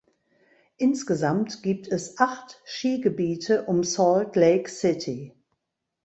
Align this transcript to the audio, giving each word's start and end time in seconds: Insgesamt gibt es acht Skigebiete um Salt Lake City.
Insgesamt 0.77 1.61
gibt 1.61 1.87
es 1.87 2.17
acht 2.17 2.59
Skigebiete 2.65 3.65
um 3.67 3.83
Salt 3.83 4.35
Lake 4.35 4.67
City. 4.67 5.35